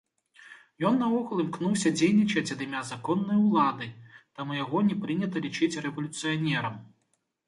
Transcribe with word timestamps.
Ён 0.87 0.95
наогул 1.01 1.41
імкнуўся 1.41 1.89
дзейнічаць 1.99 2.49
ад 2.55 2.63
імя 2.65 2.81
законнай 2.91 3.37
улады, 3.49 3.87
таму 4.39 4.57
яго 4.63 4.81
не 4.87 4.95
прынята 5.05 5.45
лічыць 5.45 5.79
рэвалюцыянерам. 5.87 6.75